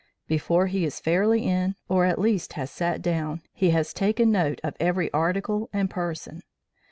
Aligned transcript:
Before 0.27 0.65
he 0.65 0.83
is 0.83 0.99
fairly 0.99 1.45
in, 1.47 1.75
or 1.87 2.05
at 2.05 2.17
least 2.17 2.53
has 2.53 2.71
sat 2.71 3.03
down, 3.03 3.43
he 3.53 3.69
has 3.69 3.93
taken 3.93 4.31
note 4.31 4.59
of 4.63 4.75
every 4.79 5.11
article 5.13 5.69
and 5.71 5.91
person. 5.91 6.41